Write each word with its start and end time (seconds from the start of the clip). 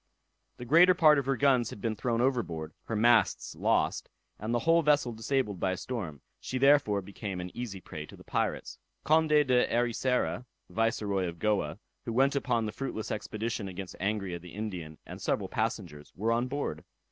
The 0.57 0.65
greater 0.65 0.95
part 0.95 1.19
of 1.19 1.27
her 1.27 1.37
guns 1.37 1.69
had 1.69 1.79
been 1.79 1.95
thrown 1.95 2.21
overboard, 2.21 2.73
her 2.85 2.95
masts 2.95 3.53
lost, 3.55 4.09
and 4.39 4.51
the 4.51 4.57
whole 4.65 4.81
vessel 4.81 5.13
disabled 5.13 5.59
by 5.59 5.73
a 5.73 5.77
storm; 5.77 6.21
she 6.39 6.57
therefore, 6.57 7.03
became 7.03 7.39
an 7.39 7.55
easy 7.55 7.79
prey 7.79 8.07
to 8.07 8.15
the 8.15 8.23
pirates. 8.23 8.79
Conde 9.03 9.29
de 9.29 9.67
Ericeira, 9.71 10.47
Viceroy 10.71 11.27
of 11.27 11.37
Goa, 11.37 11.77
who 12.05 12.13
went 12.13 12.35
upon 12.35 12.65
the 12.65 12.71
fruitless 12.71 13.11
expedition 13.11 13.67
against 13.67 13.95
Angria 13.99 14.41
the 14.41 14.55
Indian, 14.55 14.97
and 15.05 15.21
several 15.21 15.47
passengers, 15.47 16.11
were 16.15 16.31
on 16.31 16.47
board. 16.47 16.83